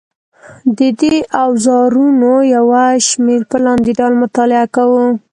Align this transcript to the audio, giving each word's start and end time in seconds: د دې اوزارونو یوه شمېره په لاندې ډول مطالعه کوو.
د 0.77 0.79
دې 1.01 1.15
اوزارونو 1.43 2.31
یوه 2.55 2.83
شمېره 3.07 3.45
په 3.51 3.57
لاندې 3.65 3.91
ډول 3.99 4.13
مطالعه 4.23 4.67
کوو. 4.75 5.03